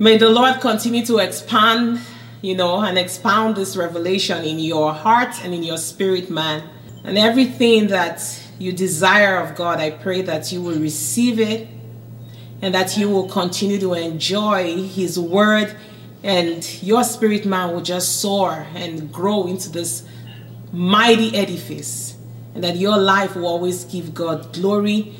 May 0.00 0.16
the 0.16 0.28
Lord 0.28 0.60
continue 0.60 1.04
to 1.06 1.18
expand, 1.18 2.00
you 2.40 2.54
know, 2.54 2.80
and 2.80 2.96
expound 2.96 3.56
this 3.56 3.76
revelation 3.76 4.44
in 4.44 4.60
your 4.60 4.92
heart 4.92 5.44
and 5.44 5.52
in 5.52 5.64
your 5.64 5.76
spirit, 5.78 6.30
man. 6.30 6.62
And 7.02 7.18
everything 7.18 7.88
that 7.88 8.22
you 8.60 8.72
desire 8.72 9.38
of 9.38 9.56
God, 9.56 9.80
I 9.80 9.90
pray 9.90 10.22
that 10.22 10.52
you 10.52 10.62
will 10.62 10.78
receive 10.78 11.40
it 11.40 11.66
and 12.62 12.72
that 12.74 12.96
you 12.96 13.08
will 13.10 13.28
continue 13.28 13.80
to 13.80 13.94
enjoy 13.94 14.84
His 14.84 15.18
word 15.18 15.76
and 16.22 16.82
your 16.82 17.02
spirit, 17.02 17.44
man, 17.44 17.72
will 17.72 17.80
just 17.80 18.20
soar 18.20 18.66
and 18.74 19.12
grow 19.12 19.46
into 19.46 19.68
this 19.68 20.04
mighty 20.72 21.34
edifice 21.36 22.16
and 22.54 22.62
that 22.62 22.76
your 22.76 22.98
life 22.98 23.34
will 23.36 23.46
always 23.46 23.84
give 23.84 24.14
God 24.14 24.52
glory 24.52 25.14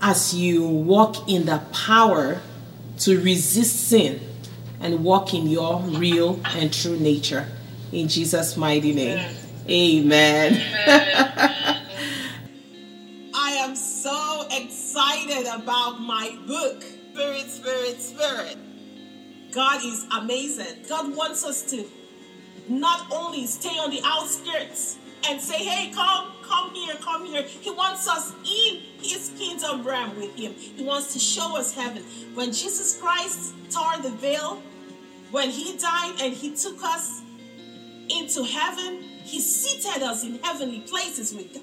as 0.00 0.34
you 0.34 0.66
walk 0.66 1.28
in 1.28 1.46
the 1.46 1.62
power 1.72 2.40
to 3.00 3.20
resist 3.20 3.88
sin 3.88 4.20
and 4.80 5.04
walk 5.04 5.34
in 5.34 5.46
your 5.46 5.80
real 5.80 6.40
and 6.44 6.72
true 6.72 6.98
nature. 6.98 7.46
In 7.92 8.08
Jesus' 8.08 8.56
mighty 8.56 8.94
name. 8.94 9.24
Amen. 9.68 10.60
I 13.34 13.52
am 13.60 13.76
so 13.76 14.46
excited 14.50 15.46
about 15.46 16.00
my 16.00 16.36
book, 16.46 16.82
Spirit, 17.12 17.50
Spirit, 17.50 18.00
Spirit. 18.00 18.56
God 19.52 19.84
is 19.84 20.06
amazing. 20.12 20.84
God 20.88 21.14
wants 21.16 21.44
us 21.44 21.62
to 21.70 21.84
not 22.68 23.10
only 23.10 23.46
stay 23.46 23.76
on 23.78 23.90
the 23.90 24.00
outskirts, 24.04 24.98
and 25.28 25.40
say, 25.40 25.64
hey, 25.64 25.92
come, 25.92 26.32
come 26.58 26.74
here, 26.74 26.94
come 27.00 27.24
here. 27.24 27.42
He 27.42 27.70
wants 27.70 28.08
us 28.08 28.32
in 28.40 28.80
his 29.00 29.32
kingdom 29.38 29.86
realm 29.86 30.16
with 30.16 30.34
him. 30.34 30.52
He 30.52 30.82
wants 30.82 31.12
to 31.12 31.18
show 31.18 31.56
us 31.56 31.74
heaven. 31.74 32.02
When 32.34 32.52
Jesus 32.52 32.98
Christ 33.00 33.54
tore 33.70 33.98
the 34.02 34.10
veil, 34.10 34.62
when 35.30 35.50
he 35.50 35.76
died 35.76 36.14
and 36.20 36.32
he 36.32 36.54
took 36.54 36.82
us 36.82 37.22
into 38.10 38.42
heaven, 38.44 39.02
he 39.22 39.40
seated 39.40 40.02
us 40.02 40.24
in 40.24 40.38
heavenly 40.42 40.80
places 40.80 41.34
with 41.34 41.52
God. 41.54 41.62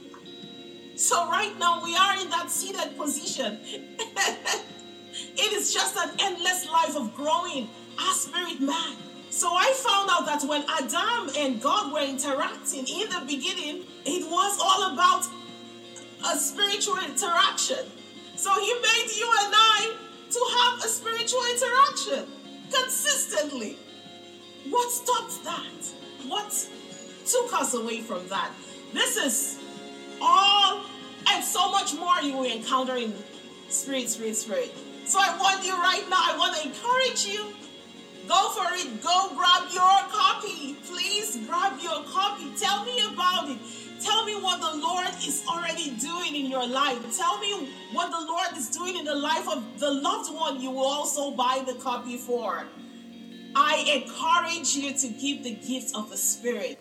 So 0.96 1.30
right 1.30 1.58
now 1.60 1.84
we 1.84 1.96
are 1.96 2.22
in 2.22 2.30
that 2.30 2.50
seated 2.50 2.98
position. 2.98 3.60
it 3.66 5.54
is 5.54 5.74
just 5.74 5.98
an 5.98 6.12
endless 6.20 6.70
life 6.70 6.96
of 6.96 7.14
growing 7.16 7.68
our 8.00 8.14
spirit 8.14 8.62
man. 8.62 8.96
So 9.36 9.50
I 9.54 9.74
found 9.74 10.10
out 10.10 10.26
that 10.28 10.48
when 10.48 10.64
Adam 10.80 11.30
and 11.38 11.62
God 11.62 11.92
were 11.92 12.00
interacting 12.00 12.88
in 12.88 13.10
the 13.10 13.22
beginning, 13.28 13.84
it 14.06 14.32
was 14.32 14.58
all 14.64 14.94
about 14.94 15.28
a 16.26 16.38
spiritual 16.38 16.98
interaction. 17.00 17.84
So 18.38 18.54
he 18.54 18.74
made 18.76 19.12
you 19.14 19.30
and 19.44 19.54
I 19.54 19.94
to 20.32 20.40
have 20.58 20.86
a 20.86 20.88
spiritual 20.88 21.42
interaction 21.52 22.32
consistently. 22.74 23.78
What 24.70 24.90
stopped 24.90 25.44
that? 25.44 25.94
What 26.30 26.70
took 27.28 27.52
us 27.60 27.74
away 27.74 28.00
from 28.00 28.26
that? 28.30 28.52
This 28.94 29.18
is 29.18 29.60
all 30.22 30.80
and 31.28 31.44
so 31.44 31.70
much 31.72 31.94
more 31.96 32.22
you 32.22 32.38
will 32.38 32.50
encounter 32.50 32.96
in 32.96 33.14
spirit, 33.68 34.08
spirit, 34.08 34.38
spirit. 34.38 34.74
So 35.04 35.20
I 35.22 35.38
want 35.38 35.66
you 35.66 35.74
right 35.74 36.06
now, 36.10 36.22
I 36.22 36.38
want 36.38 36.56
to 36.56 36.66
encourage 36.66 37.26
you. 37.28 37.54
Go 38.28 38.50
for 38.50 38.74
it. 38.74 39.02
Go 39.04 39.32
grab 39.36 39.72
your 39.72 39.98
copy. 40.12 40.76
Please 40.88 41.38
grab 41.48 41.80
your 41.82 42.04
copy. 42.06 42.52
Tell 42.58 42.84
me 42.86 43.00
about 43.14 43.50
it. 43.50 43.58
Tell 44.02 44.26
me 44.26 44.36
what 44.36 44.60
the 44.60 44.78
Lord 44.80 45.08
is 45.26 45.44
already 45.48 45.92
doing 45.98 46.36
in 46.36 46.52
your 46.52 46.68
life. 46.68 47.00
Tell 47.18 47.40
me 47.40 47.72
what 47.94 48.12
the 48.12 48.26
Lord 48.28 48.58
is 48.58 48.70
doing 48.70 48.98
in 48.98 49.06
the 49.06 49.16
life 49.16 49.48
of 49.50 49.80
the 49.80 49.92
loved 49.92 50.34
one 50.34 50.62
you 50.62 50.72
will 50.72 50.86
also 50.86 51.32
buy 51.32 51.64
the 51.66 51.76
copy 51.76 52.18
for. 52.18 52.66
I 53.56 54.04
encourage 54.04 54.76
you 54.76 54.94
to 54.94 55.08
give 55.08 55.44
the 55.44 55.56
gift 55.56 55.96
of 55.96 56.10
the 56.10 56.18
Spirit 56.18 56.80